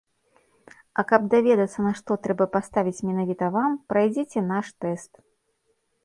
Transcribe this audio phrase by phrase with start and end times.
[1.01, 5.11] А каб даведацца, на што трэба паставіць менавіта вам, прайдзіце наш тэст.